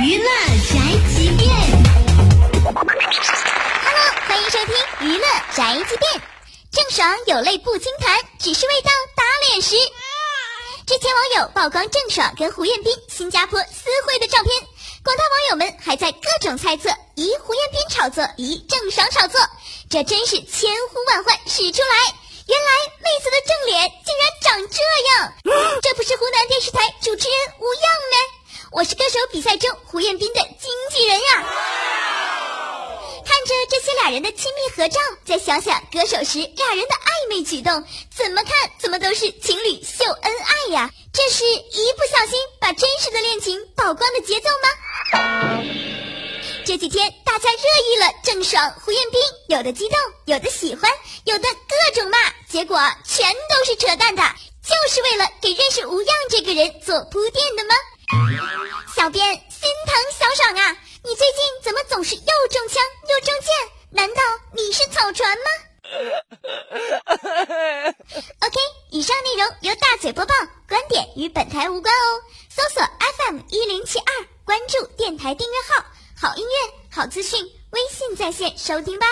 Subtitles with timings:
[0.00, 0.30] 娱乐
[0.70, 0.78] 宅
[1.16, 1.50] 急便。
[2.62, 2.84] Hello，
[4.28, 6.22] 欢迎收听娱乐宅急便。
[6.70, 9.74] 郑爽有泪不轻弹，只是未到打脸时。
[10.86, 14.52] 之前网友曝光郑爽跟胡彦斌新加坡私会的照片，
[15.02, 19.40] 广大网友们还在各种猜测：疑胡彦斌炒作，疑郑爽炒作，
[19.90, 22.14] 这真是千呼万唤始出来。
[22.46, 22.70] 原来
[23.02, 23.77] 妹子的正脸。
[29.38, 31.46] 比赛中胡彦斌的经纪人呀。
[33.24, 40.90] 看着这些俩人的亲密合照，再想想歌手时俩人的暧昧举动，怎么看怎么都是情侣秀恩爱呀！
[41.12, 45.62] 这是一不小心把真实的恋情曝光的节奏吗？
[46.66, 47.58] 这几天大家热
[47.92, 50.90] 议了郑爽、胡彦斌，有的激动，有的喜欢，
[51.26, 52.18] 有的各种骂，
[52.50, 54.22] 结果全都是扯淡的，
[54.66, 57.76] 就是为了给认识吴恙这个人做铺垫的吗？
[58.98, 60.76] 小编心疼小爽啊！
[61.04, 63.54] 你最近怎么总是又中枪又中箭？
[63.90, 64.20] 难道
[64.52, 65.44] 你是草船吗？
[68.40, 68.58] OK，
[68.90, 70.34] 以上内容由大嘴播报，
[70.68, 72.22] 观点与本台无关哦。
[72.50, 75.84] 搜索 FM 一零七二，关注电台订阅号，
[76.20, 76.50] 好音乐、
[76.90, 79.06] 好资讯，微信在线收听吧。